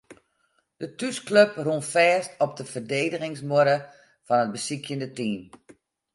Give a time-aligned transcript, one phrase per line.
[0.79, 3.77] De thúsklup rûn fêst op de ferdigeningsmuorre
[4.27, 5.41] fan it besykjende team.